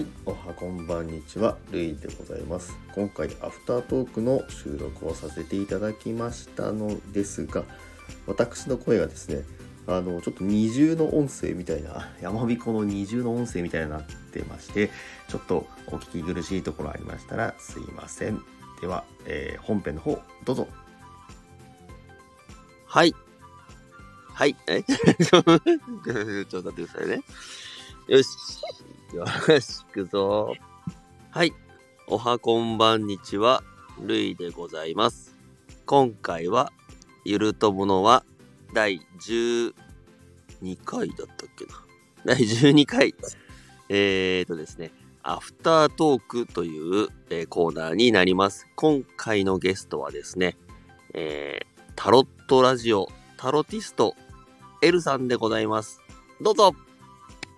[0.00, 2.74] はい、おはこんばんにちは、るいでございます。
[2.94, 7.64] 今回アフタートークの収録をさせていただきましたのですが、
[8.26, 9.42] 私の声がですね、
[9.86, 14.90] あのちょっと二重の音声みたいな、 山彦の二重の音声みたいになってまして、
[15.28, 18.42] ちょっとお聞き苦しいところありましたらすいません。
[18.80, 20.66] では、えー本編の方どうぞ。
[22.86, 23.14] はい。
[24.32, 24.56] はい。
[24.66, 24.82] え？
[25.22, 27.22] ちょっと待ってくださいね。
[28.10, 28.26] よし。
[29.14, 29.24] よ
[29.60, 30.52] し、行くぞ。
[31.30, 31.52] はい。
[32.08, 33.62] おはこんばんにちは、
[34.00, 35.36] るいでございます。
[35.86, 36.72] 今回は、
[37.24, 38.24] ゆるとものは、
[38.74, 39.72] 第12
[40.84, 41.84] 回だったっけな。
[42.24, 43.14] 第12回。
[43.88, 44.90] えーとですね、
[45.22, 48.66] アフタートークという、えーコーナーになります。
[48.74, 50.56] 今回のゲストはですね、
[51.14, 54.16] えータロットラジオタロティスト
[54.82, 56.00] L さんでございます。
[56.40, 56.74] どうぞ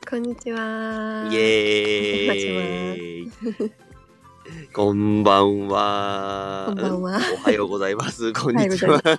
[0.09, 1.28] こんにちは。
[1.31, 3.33] イエーイ
[4.75, 6.67] こんばんは。
[6.67, 7.20] こんばんは。
[7.34, 8.33] おはようございます。
[8.34, 9.19] こんにちおはは。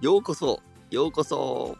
[0.00, 1.76] ようこそ、ようこそ。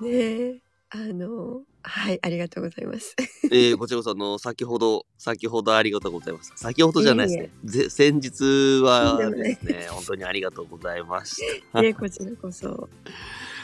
[0.00, 3.16] ねえ、あの、はい、ありがとうございます。
[3.50, 6.52] えー、こちらこそ、あの、先ほど、先ほどありがとうございます。
[6.56, 7.50] 先ほどじゃないですね。
[7.64, 11.80] ぜ先日はですね、本当にありがとうございました。
[11.80, 12.88] ねえ、こちらこそ。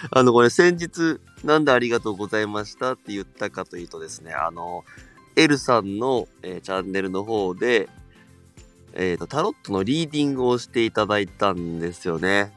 [0.11, 4.85] あの、これ先日、なんでありがとうございましたって言ったかというとですね、あの、
[5.37, 7.89] L さんの、えーチャンネルの方で、
[8.95, 12.53] えっ、と、タロットのリーディングをしていただいたんですよね。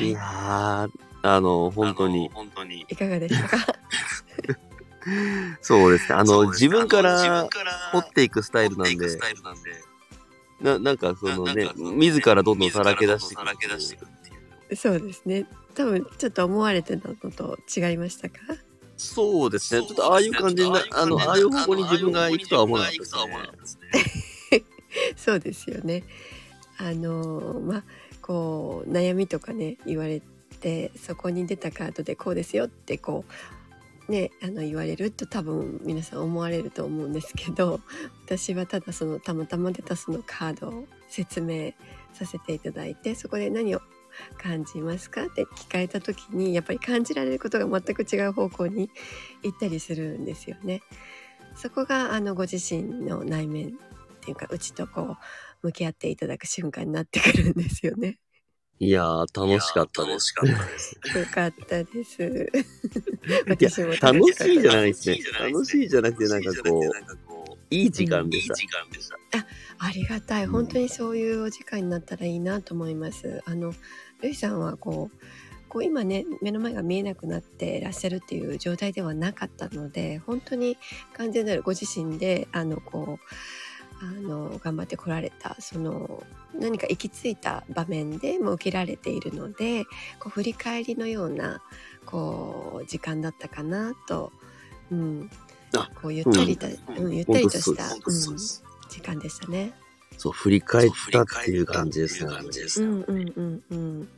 [0.00, 0.90] いやー、
[1.22, 2.30] あの、本当に。
[2.32, 2.84] 本当に。
[2.88, 3.56] いかがでしたか？
[5.60, 6.14] そうですね。
[6.14, 7.48] ああの、自分から掘
[7.92, 9.18] 掘っていくスタイルなんで、
[10.60, 13.44] なななんかそのね自らどんどんさらけ出していく
[14.76, 15.46] そうですね。
[15.74, 18.38] 多分、ちょっと思われてたのと違いましたか？
[18.96, 19.86] そうですね。
[19.86, 23.78] ちょっとああいう感じにな、あの、ああいう方向に自分が行くとは思わなかったです
[24.50, 24.64] ね。
[25.16, 26.04] そうですよね。
[26.78, 27.84] あの、まあ、
[28.20, 30.22] こう、悩みとかね、言われ
[30.60, 33.32] て、そこに出たカードでこうですよって、こう、
[34.08, 37.80] ね、あの言われると多分皆さん思われると思うんですけど
[38.26, 41.72] 私はただそのたまたま出たそのカードを説明
[42.12, 43.80] させていただいてそこで何を
[44.38, 45.24] 感じますか？
[45.24, 48.90] って聞かれた時にやっぱり感じられることが全く違う方向に
[49.42, 50.82] 行ったりするんですよね。
[51.54, 53.70] そこがあのご自身の内面っ
[54.20, 55.16] ていうかうちとこ
[55.62, 58.18] う向き合っていただく瞬間になってくるんですよね。
[58.78, 60.34] いやー、楽しかったです。
[60.34, 61.18] 楽しかったです。
[61.18, 62.50] よかったです。
[63.46, 64.74] 私も楽しいじゃい。
[64.74, 65.18] ないですね。
[65.40, 66.80] 楽しいじゃなくて、なんかこ
[67.48, 68.54] う、いい時間でした。
[68.54, 69.16] い時間でした。
[69.78, 70.46] ありがたい。
[70.46, 73.42] 本当にそういうお時間になったらいいなと思います。
[73.46, 73.74] あの
[74.20, 75.16] ルイさんはこう。
[75.68, 80.76] こう今ね目の前が見えなくなってらっしゃるっていう状態ではなかったので本当に
[81.14, 86.22] 完全なるご自身であのこうあの頑張ってこられたその
[86.54, 89.84] 何か行き着いた場面でも受けられているので
[90.18, 91.62] こう振り返りのような
[92.04, 94.30] こう時間だったかなと、
[94.90, 95.30] うん、
[95.74, 97.84] あこうゆったりと、うんうんゆったりとした。
[98.92, 99.72] 時間でしたね。
[100.18, 102.30] そう、振り返ったっていう感じですね。
[102.30, 104.08] う感じでうすんうんうんうん。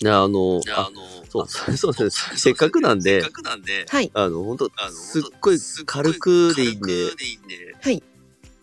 [0.00, 2.36] いや、あの、ああの、そう、そうです。
[2.36, 8.02] せっかくなんでせっ、かくなんで、はいあの、本当すっごい軽くでいいんで、軽くでいいんで、はい。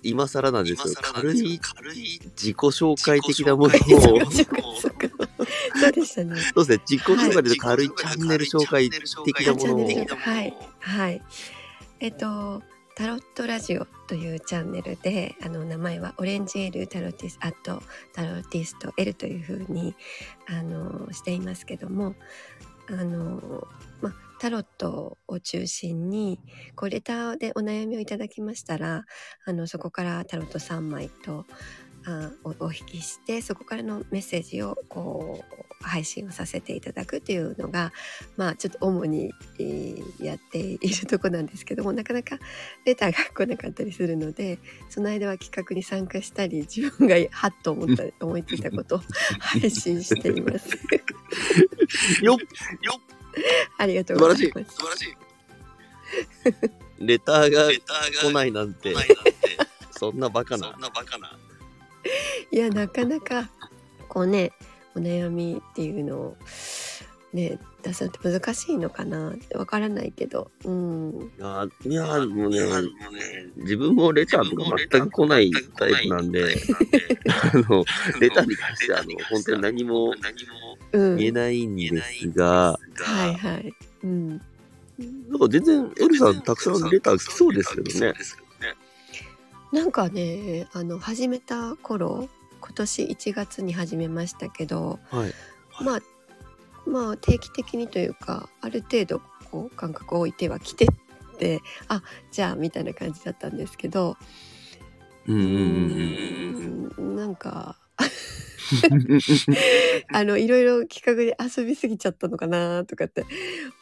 [0.04, 5.08] 今更なんです今けど、軽い軽い自己紹介的なものを、そう介そうか
[5.80, 6.36] そうでしたね。
[6.36, 11.22] ですね、自己紹介で軽いチャンネル紹介的なものを、はいはい。
[12.00, 12.64] えっと
[13.02, 17.82] タロットラジオというチャンネルであの名前はオレンジエルタロティスアット
[18.14, 19.96] タロティスト L というふうに
[20.48, 22.14] あのしていますけども
[22.92, 23.68] あの
[24.02, 26.40] まタロットを中心に
[26.76, 29.06] こうレターでお悩みをいただきましたら
[29.48, 31.48] あのそこからタロット3枚と
[32.06, 35.44] あおお引きしてそこからのメッセージをこ
[35.82, 37.92] う配信をさせていただくというのが
[38.38, 42.38] まあちょっと主に、えーやっているとこなんですけどもなかなか
[42.86, 44.60] レターが来なかったりするので
[44.90, 49.02] その間は企画に参加したり自分がはっと思った思いついたことを
[49.40, 50.78] 配信しています。
[52.22, 52.38] よっ
[53.78, 54.76] ありがとうございます。
[54.76, 55.16] 素晴らしい。
[57.00, 59.34] レターがレターが来ないなんて来、ないなんて、
[59.92, 60.78] そんなバカなそ。
[60.78, 61.38] んなバカな。
[62.52, 63.50] いやなかなか
[64.08, 64.52] こうね
[64.96, 66.38] お悩みっていうのを
[67.34, 70.52] ね出すのって難しいのかなわからないけど。
[70.64, 71.32] うん。
[71.38, 72.60] いや、いやもうね
[73.58, 76.44] 自分もレターとか全く来ないタイプなんで、
[77.54, 77.84] あの、
[78.20, 80.14] レターに関しては、あの、本当に何も
[80.94, 83.74] 言えないんですが、はいはい。
[84.04, 84.42] うん。
[85.50, 88.14] 全然、エルさんたくさんレター来そうですけどね。
[89.72, 92.30] なんかねあの始めた頃
[92.60, 95.34] 今年1月に始めましたけどはい。
[95.84, 96.00] まあ
[96.86, 99.22] まあ定期的にというかある程度
[99.52, 104.18] こう間隔を置いては来てってあじゃあみたいな感じだったんですけど
[105.28, 107.78] うんなんか
[110.14, 113.26] あのいろいろ企画で遊びすぎちゃったのかなとかって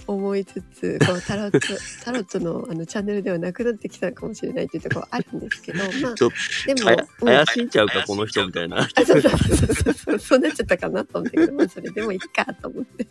[0.08, 1.60] 思いつつ こうタロット
[2.04, 6.32] タロットのあのチャンネルではなくなってきたかもしれないっていうところはあるんですけどまあちょっ
[6.66, 8.88] でも、怪しいんちゃうか、この人みたいな。
[8.96, 10.20] あそうそうそうそうそう。
[10.20, 13.08] そうなっちゃったかなと思ったけど、 まあ、それでもいいかと思って。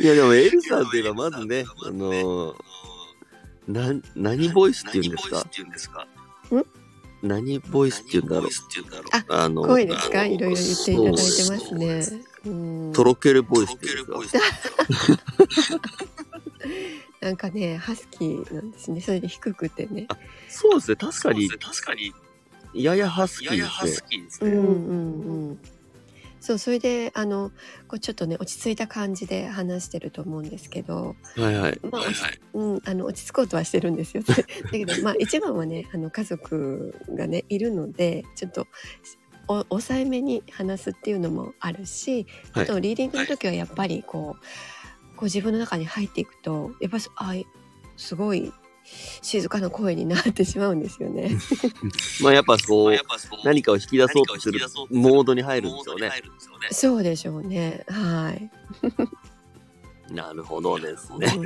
[0.00, 2.54] いや、でも、エルさんといえば、まずね、あのー、
[3.68, 5.40] な、何ボイスって言うんですか？
[5.40, 6.06] って言うんですか？
[7.24, 8.48] 何ボイスって言うんだろう。
[9.28, 10.24] ああの、声ですか？
[10.26, 12.22] いろいろ言っていただいてますね。
[12.46, 14.20] うんとろけるボイスって言うか
[17.20, 19.00] なんかねハスキーなんですね。
[19.00, 20.06] それで低くてね。
[20.50, 22.12] そうですね、確かに、確かに、
[22.74, 24.06] ややハスキーややハですね。
[24.06, 24.50] スキーですね。
[24.50, 24.68] うんうん
[25.48, 25.58] うん
[26.44, 27.52] そうそれであの
[27.88, 31.80] こうちょっとね落ち着いた感じで話してると思うんですけど、はいはい。
[31.90, 32.40] まあはいはい。
[32.52, 34.22] うん、あの落ち着こうとはしてるんですよ。
[34.28, 34.34] だ
[34.70, 38.66] けどまあ一番はねあの家族がねいるのでちょっと
[39.48, 47.34] お抑えめに話すっていうのもあるしはいあとリーディングの時はやっぱりこうこう自分の中に入っていくとやっぱりあ
[47.96, 48.52] すごい
[49.22, 51.30] 静かな声になってしまうんですよね。
[52.22, 52.96] まあ、やっぱこう
[53.44, 54.60] 何かを引き出そうとする
[54.90, 56.12] モードに入るんですよね。
[56.70, 57.84] そうでしょうね。
[57.88, 58.50] はい。
[60.14, 61.26] なるほどですうね。
[61.32, 61.44] ん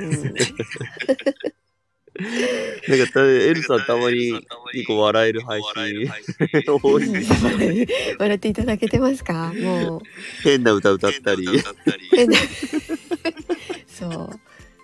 [2.89, 4.33] なんかた、エルさんたまに
[4.73, 6.11] 結構笑える配信
[6.67, 7.07] 多い。
[8.19, 9.53] 笑っていただけてますか？
[9.55, 10.01] もう
[10.43, 11.47] 変な歌歌ったり。
[13.87, 14.39] そう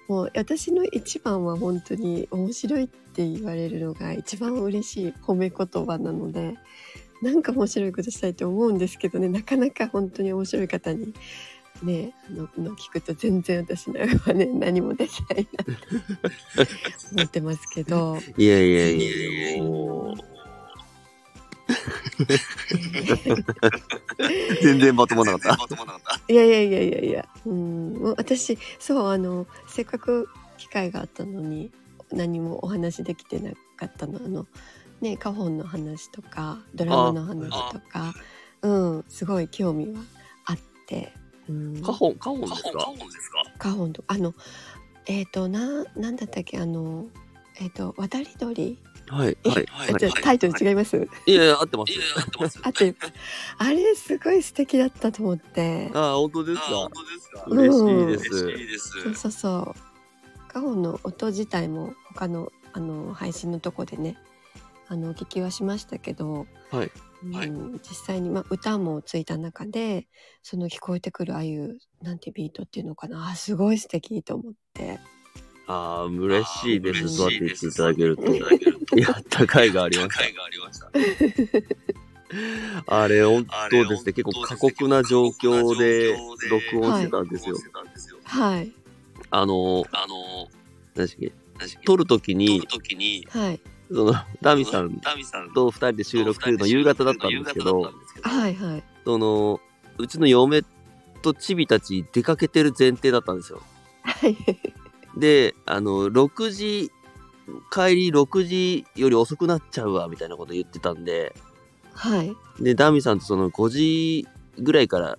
[0.07, 6.55] もう私の一番は本当に面白いって言われるのが一番嬉しい褒め言葉なので
[7.21, 11.13] なんか面白いことしたいと思うんですけどねなかなか本当に面白い方に
[11.83, 16.75] ねあのの聞くと全然私のはね 何もできないなって
[17.13, 19.63] 思ってますけど、いやいやいやいや、
[24.61, 25.57] 全然まともなかった。
[25.57, 26.33] まともなかった。
[26.33, 31.71] いやいやいやいやいや、うん、私そうあのせっかく機会があったのに
[32.11, 34.19] 何もお話できてなかったの。
[34.23, 34.47] あの
[35.01, 38.13] ねカホンの話とかドラマの話とか。
[38.61, 38.69] う
[38.99, 39.05] ん。
[39.09, 40.01] すごい興味は
[40.45, 40.57] あっ
[40.87, 41.13] て、
[41.47, 43.43] うん、カホン、カホンですカかホンですか？
[43.59, 44.33] カホンとあの
[45.05, 46.57] えっ、とななんだったっけ？
[46.57, 47.05] あの
[47.59, 48.79] えっ、と渡り鳥？
[49.07, 50.11] はい、えはい、はい。
[50.23, 52.59] タイトル違います、いやいや、合ってます合ってます。
[52.63, 52.95] あって
[53.59, 57.49] あれすごい素敵だったと思ってああ、本当ですあ、か？
[57.49, 58.39] 嬉しいで嬉す。
[58.39, 58.89] しいです。
[59.03, 60.51] そうそうそう。
[60.51, 64.17] カホンの音自体も他のあの配信のとこでね、
[64.87, 66.91] あのお聞きはしましたけど、はい
[67.23, 67.49] うんはい
[67.81, 70.07] 実際にまあ歌もついた中で、
[70.43, 74.99] その聞こえてくるああいうなんてビートっていうのかな、あすごい素敵と思って。
[75.67, 76.99] ああ、嬉しいです。
[77.01, 78.35] 嬉そうやって言っていただけると。
[78.35, 78.39] い。
[79.01, 80.85] やった甲斐がありました。
[80.85, 80.91] た。
[82.87, 84.13] あれ、本当ですね。
[84.13, 86.15] 結構過酷な状況で
[86.49, 87.57] 録音してたんですよ。
[88.23, 88.71] はい
[89.31, 90.47] あの、あの、
[90.95, 91.85] 何でしたっけ？
[91.85, 93.59] 撮るとき撮にはい
[93.91, 97.81] その、ダミさんダミさんと二人で収録するの夕方だったんですけど、
[98.21, 99.61] はいはいその、
[99.97, 100.63] うちの嫁
[101.21, 103.61] とチビたち出かけてる前提だったんですよ。
[105.15, 106.91] はいで、あの、6時、
[107.71, 111.33] 帰り6時より遅くなっちゃうわ、みたいなこと言ってたんで、
[111.93, 114.27] はいで、ダミさんとその5時
[114.59, 115.17] ぐらいから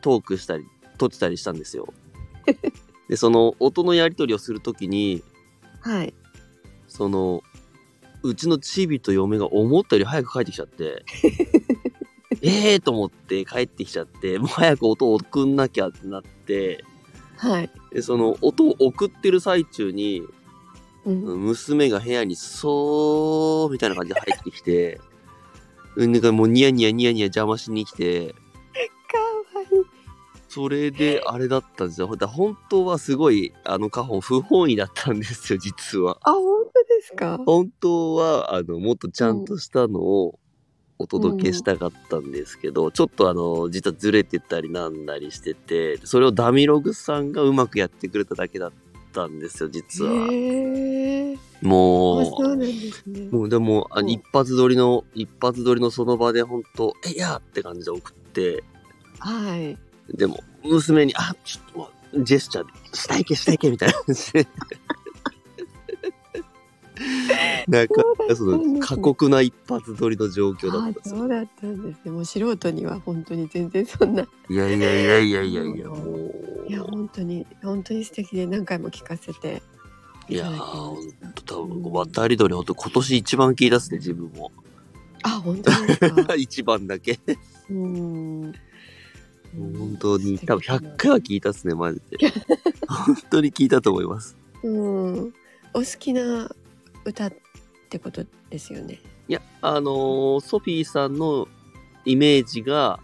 [0.00, 0.64] トークしたり、
[0.98, 1.92] 撮ってたりしたんですよ。
[3.08, 5.22] で、その音のやり取りをするときに、
[5.80, 6.14] はい。
[6.86, 7.42] その、
[8.22, 11.04] うちのチビと嫁が思ったより早く帰ってきちゃって、
[12.40, 16.84] ええと思って帰ってきちゃって、もう早く音を送んなきゃってなって、
[17.44, 17.70] はい。
[17.92, 20.22] で、その音を送ってる最中に、
[21.04, 25.00] うん、娘が部屋にそーみたいな感じで入ってきて、
[25.96, 28.34] うんなんかもうニヤニヤニヤニヤ邪魔しに来て、か
[29.58, 29.68] わいい。
[30.48, 32.06] それであれだったんですよ。
[32.08, 36.16] 本当はすごい、あの花本不本意だったんですよ、実は。
[36.22, 37.38] あ、本当ですか。
[37.44, 40.38] 本当は、あの、もっとちゃんとしたのを
[40.98, 48.72] お届けしたかったんですけど、ちょっとあの、実はずれてたりなんだりしてて、それをダミログさんがうまくやってくれただけだっ
[49.12, 50.10] たんですよ、実は。
[51.62, 53.34] もそうなんですねう、。
[53.34, 58.62] もうでも、あうん一発撮りの、一発撮りのその場で本当、えいやって感じで送って、
[59.18, 59.78] はい。
[60.16, 64.46] でも、娘に、あ、ちょっとジェスチャーで、したいけ、したいけ、みたいな感じで、
[67.66, 71.16] なんかそうだったその過酷な一発撮りの状況だったあんですよ。
[71.18, 72.10] そうだったんですね。
[72.12, 74.22] もう素人には本当に全然そんな。
[74.48, 76.66] いやいやいやいやいやいや もう。
[76.68, 79.62] いや本当に本当に素敵で何回も聞かせて
[80.28, 81.12] いやほん
[81.44, 84.50] と多うん分渡り鳥ほんと今年一番聞いたっすね自分も。
[85.22, 86.34] あ本当ですか？
[86.36, 87.18] 一番だけ。
[87.70, 88.52] うん。
[89.56, 92.18] 本当に多分素敵だな100回は聞いたっすねマジで。
[92.88, 94.36] 本当に聞いたと思います。
[94.62, 95.34] うん。
[95.74, 96.50] お好きな
[97.04, 97.32] 歌っ
[97.88, 99.00] てことですよね。
[99.28, 101.48] いやあのーソフィーさんの
[102.04, 103.00] イメージが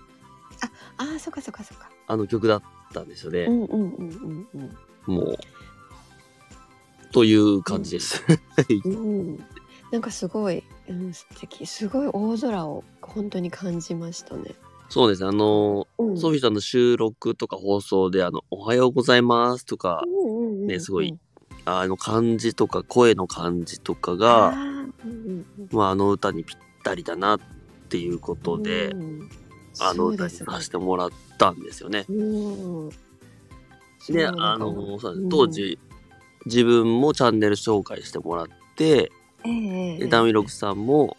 [0.99, 1.91] ああそっかそっかそっか。
[2.07, 4.71] あの曲だったんですよね、うんうんうんうん
[5.09, 5.15] うん。
[5.15, 5.39] もう
[7.13, 8.23] という感じです、
[8.85, 9.39] うん、
[9.91, 11.67] なんかすごい、うん、素敵。
[11.67, 14.55] すごい大空を本当に感じましたね。
[14.89, 15.29] そうですね。
[15.29, 16.13] あのうん。
[16.15, 20.67] ーソフィーさんの収録とか放送であの「おはようございます」とかうんうんうんうん。
[20.67, 21.17] ねすごい
[21.65, 25.69] あの感じとか声の感じとかあが、ーうんうんうん。
[25.73, 27.41] まあ、あの歌にぴったりだなっ
[27.89, 29.31] ていうことで、うん。
[29.81, 32.05] あの歌にさせてもらったんですよね。
[32.09, 32.91] うん
[34.09, 34.99] で、あの
[35.31, 35.79] 当時、
[36.47, 39.13] 自分もチャンネル紹介してもらって、
[39.45, 39.99] ええ。
[39.99, 41.17] でダミロクさんも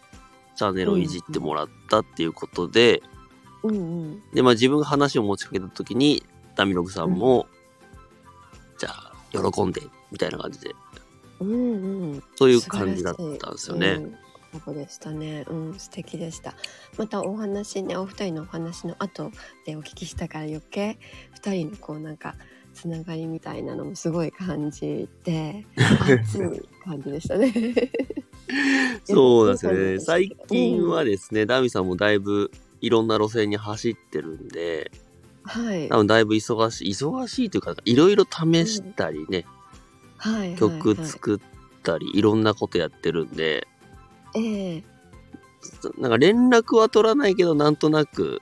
[0.56, 3.02] チャンネルをいじってもらったっていうことで、
[3.62, 3.78] うんう
[4.16, 4.22] ん。
[4.34, 6.24] で、まあ自分が話を持ちかけた時に、
[6.56, 7.46] ダミロクさんも、
[8.78, 10.70] じゃあ、喜んで、みたいな感じで、
[11.40, 13.88] うんうんそういう感じだったんですよね。
[13.88, 14.14] うん
[14.66, 15.46] そうでしたね。
[15.48, 16.54] うん、素敵でした。
[16.98, 19.30] またお話ね、お二人のお話の後
[19.64, 20.98] でお聞きしたから余計
[21.32, 22.34] 二人のこうなんか
[22.74, 27.50] つながりみたいなのもすごい感じて熱い感じでしたね。
[29.04, 29.78] そうですよね。
[29.78, 32.50] うん最近はですね、ダミさんもだいぶ
[32.80, 34.90] いろんな路線に走ってるんで、
[35.44, 35.88] はい。
[35.88, 39.44] 多分だいぶ忙しい、忙しいというか、いろいろ試したりね、
[40.22, 40.54] はい。
[40.54, 41.38] 曲はい作っ
[41.82, 43.66] たり、いろんなことやってるんで、
[44.36, 44.84] ええ
[45.98, 48.40] なんか連絡は取らないけど、なんとなく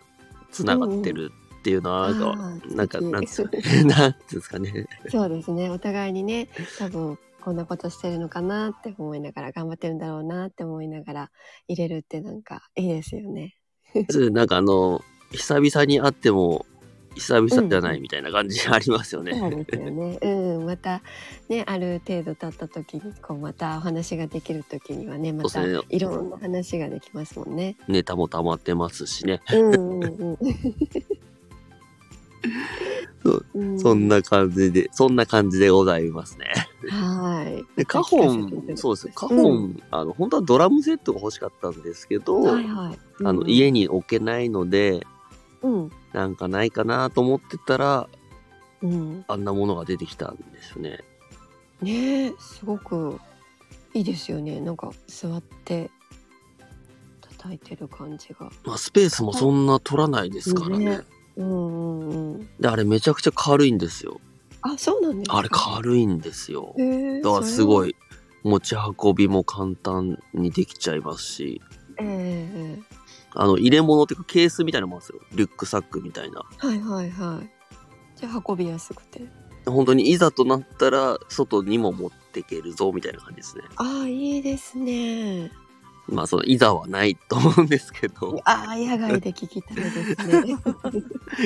[0.50, 4.86] 繋がってるっていうのは、なんか、なんか、なんつうかね、 なんですかね。
[5.08, 5.70] そうですね。
[5.70, 11.30] お互いにね、多分こんなことしてるのかなって思いながら、頑張ってるんだろうなって思いながら
[11.68, 13.56] 入れるってなんかいいですよね。
[14.32, 16.66] なんかあの、久々に会っても、
[17.14, 19.38] 久々じゃないみたいな感じありますよね。
[19.38, 20.18] そうですよね。
[20.22, 21.02] うん、また
[21.48, 27.76] ね、ある程度経った時に、こうまたお話ができる時にはね、またいろんな話ができますもんね。
[27.88, 29.40] ネタも溜まってますしね。
[29.52, 30.38] うんうんうん
[33.22, 33.78] そううん。
[33.80, 36.46] そんな感じで、そんな感じでございますね。
[36.88, 37.64] はい。
[37.76, 39.08] で、カホン、そうです。
[39.08, 42.98] カホうんン、あの、本当はドラムセットが欲しかったんですけど、はいはい。
[43.24, 45.06] あの、家に置けないので、
[45.62, 45.90] うん。
[46.12, 48.08] なんかないかなと思ってたら、
[48.82, 49.24] うん。
[49.28, 51.00] あんなものが出てきたんですよね。
[51.82, 53.18] ねえ、すごく
[53.94, 54.60] いいですよね。
[54.60, 55.90] なんか座って
[57.20, 58.50] 叩いてる感じが。
[58.64, 60.84] まあ、スペースもそんな取らないですからね。
[60.84, 61.00] ね
[61.36, 62.48] うんうんうん。
[62.58, 64.20] で、あれめちゃくちゃ軽いんですよ。
[64.62, 65.38] あ、そうなんですか。
[65.38, 66.74] あれ軽いんですよ。
[67.22, 67.86] だからすご。
[67.86, 67.94] い
[68.42, 71.60] 持ち運びも簡単にできちゃいますし、
[71.98, 72.99] はええ
[73.34, 75.20] あの、入れ物っていうかケースみたいなのもんですよ。
[75.32, 76.42] リュックサックみたいな。
[76.58, 77.50] はいはいはい。
[78.16, 79.22] じゃあ運びやすくて。
[79.66, 83.64] 本当にいざとなったら外にも持っていけるぞみたいな感じですね。
[83.76, 85.50] ああ、いいですね。
[86.08, 90.56] まあそのいざはないと思うんですけど、ああ、野外で聞きたいですね。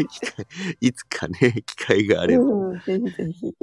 [0.09, 0.47] 機会
[0.81, 2.45] いつかね、機会があれば。
[2.45, 3.55] うん、ぜひぜひ。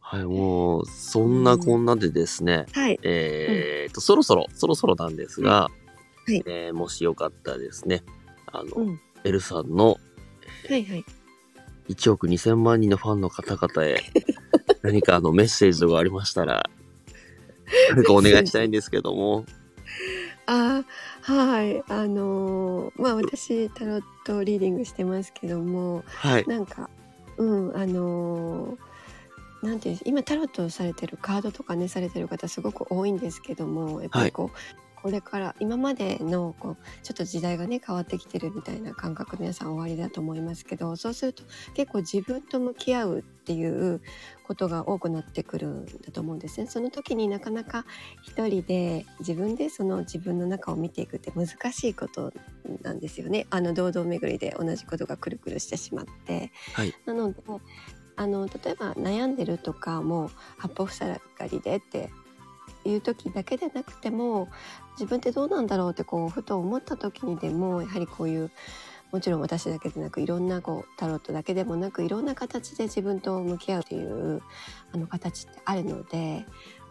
[0.00, 2.98] はい、もうそんなこんなでですね、はい。
[3.02, 5.68] えーと、そろそろ、そろそろなんですが、
[6.26, 8.02] はいえーもしよかったらですね、
[8.46, 9.00] あの、うん。
[9.24, 9.98] エルさんの
[10.68, 11.04] はいはい。
[11.88, 14.00] 1億2000万人のファンの方々へ
[14.82, 16.68] 何かあのメッセージがありましたら、
[17.90, 19.44] 何かお願いしたいんですけども、
[20.46, 20.84] あ
[21.26, 21.82] あ、はい。
[21.88, 26.44] あのーまあ私、タロットリーディングしてますけども、はい。
[26.46, 26.90] なんか、
[27.36, 41.44] うん、あのーなんていうんです今タロットをされてるカードとかねされてる方すごく多いんですけどもやっぱりこう、これから今までのこうちょっと時代がね変わってきてるみたいな感覚皆さんおありだと思いますけどそうすると
[41.74, 44.02] 結構自分と向き合うっていう
[44.42, 46.66] ことが多くなってくるんだと思うんですね。
[46.66, 47.84] その時になかなか
[48.24, 52.32] 一人で自分でその自分の中を見ていくって難しいこと
[52.82, 53.46] なんですよね。
[53.50, 56.50] あの堂々巡りで同じことがくるくるしてしまって。
[56.72, 57.40] はいなので
[58.16, 62.10] あの例えば悩んでるとかもう八方塞がりでって
[62.86, 64.48] いう時だけでなくても
[64.92, 68.50] 自分ってどうなんだろうってこうふと思った時にでもやはりこういう
[69.12, 74.42] もちろん私だけでなくいろんなこうタロットだけでもなくいろんな形で自分と向き合うっていう
[74.92, 76.44] あの形ってあるので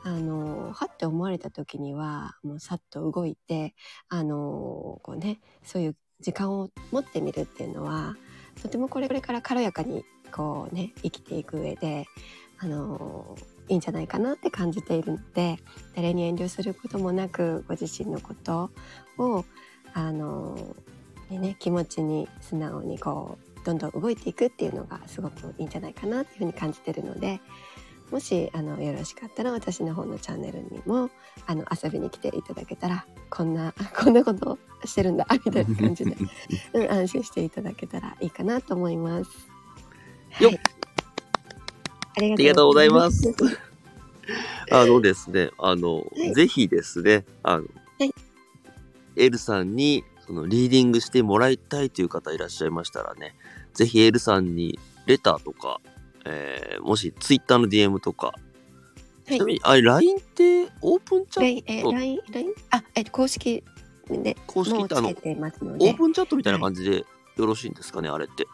[0.04, 3.74] あのはって思われた時にはもうさっと動いて
[4.08, 8.16] あのこうねそういう時間を持ってみるっていうのは
[8.62, 12.06] とてもこれから軽やかにこうね生きていく上で
[12.60, 13.36] あの
[13.68, 15.58] いいんじゃないかなって感じているので
[15.96, 18.70] 誰に遠慮することもなくご自身のこと
[19.18, 19.46] を
[19.94, 20.58] あの、
[21.30, 27.40] でね、気持ちに素直にこうどんどん動いていくっていうのがすごくいいんじゃないかなっていうふうに感じてるので
[28.12, 31.10] もしあのよろしかったら私の方のチャンネルにも
[31.48, 36.16] あの遊びに来ていただけたらこんな こんなことをしてるんだみたいな感じで、
[36.74, 39.55] うん、安心していただけたらいいかなと思います。
[42.18, 43.28] あありがとうございます。
[43.28, 43.34] は
[44.72, 46.34] あのですね、あの、はい。
[46.34, 47.66] ぜひですね、あの、
[48.00, 48.14] はい。
[49.16, 53.36] エルさんに、その、リーディングしてもらいたいという方いらっしゃいましたらね、
[53.74, 55.80] ぜひエルさんに、レターとか、
[56.26, 58.34] えーもし、ツイッターの DM とか、
[59.28, 59.34] い。
[59.34, 63.64] ちなみに、あれ、LINE って、オープンチャッ LINE えト、LINE LINE あえ公式
[64.10, 67.06] で公式ってあのオーで、プンチャットみたいな感じで
[67.38, 68.48] よろしいんですかね、あれって。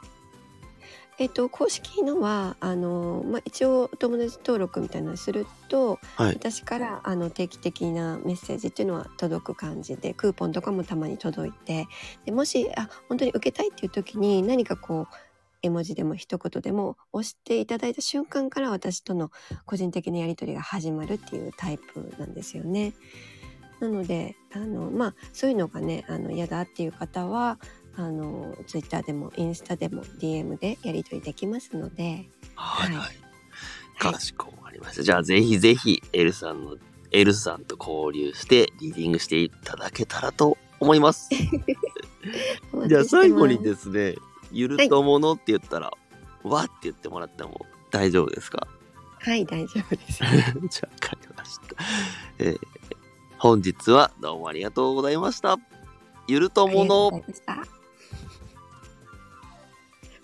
[1.17, 6.35] えっと公式のはあのまあ一応お友達登録みたいなのするとはい。
[6.35, 11.87] 私からあの定期的なメッセージっていうのは届く感じでクーポンとかもたまに届いて
[12.25, 15.15] でもしあ本当に受けたいっていう時に何かこう
[15.63, 19.31] 絵文字でも一言でも押していただいた瞬間から私との
[19.65, 22.93] 個人的なやり取りが始まるっていうタイプなんですよね。
[23.79, 27.59] なのであのまあそういうのがねあの嫌だっていう方は
[27.97, 32.93] あのツイッターでもインスタでも DM でやり取りできますので、はい。
[32.93, 33.99] ははいい。
[33.99, 35.03] かしこまりました。
[35.03, 36.77] じゃあ、ぜひぜひ、エルさんの、
[37.11, 41.29] エルさんと交流して、リーディングしていただけたらと思います。
[42.87, 44.15] じゃあ、最後にですね、
[44.51, 45.91] ゆるとものって言ったら、
[46.43, 48.67] わって言ってもらっても大丈夫ですか？
[49.19, 50.17] はい大丈夫です。
[50.23, 50.49] じゃあ、わ
[50.99, 51.75] かりました。
[52.39, 52.59] えー
[53.37, 55.57] 本日はどうもありがとうございました。
[56.27, 57.80] ゆるとものありがとうございました。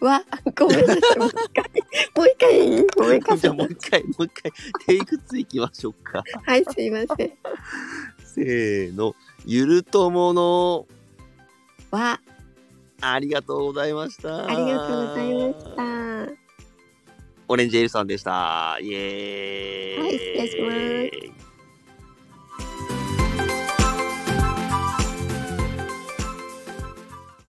[0.02, 0.24] わ、
[0.56, 1.20] ごめんなさい。
[1.20, 3.38] もう一回、もう一回、もう一回。
[3.38, 4.52] じゃあもう一回、もう一回、
[4.86, 6.24] テイク2いきましょうか。
[6.46, 7.32] はい、すいません。
[8.24, 10.88] せーの、ゆるともの、
[11.92, 12.20] わ、
[13.02, 14.46] ありがとうございました。
[14.46, 16.48] ありがとうございました。
[17.50, 18.78] オレンジエルさんでした。
[18.82, 20.02] イエーイ。
[20.02, 21.37] はい失礼します